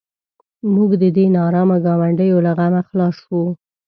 موږ 0.73 0.91
د 1.01 1.03
دې 1.15 1.25
نارامه 1.37 1.77
ګاونډیو 1.85 2.37
له 2.45 2.51
غمه 2.57 2.81
خلاص 2.89 3.15
شوو. 3.23 3.43